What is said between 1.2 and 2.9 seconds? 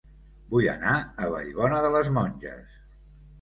Vallbona de les Monges